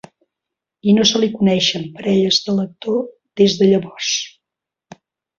[0.91, 2.97] I no se li coneixen parelles de l'actor
[3.41, 4.09] des de llavors.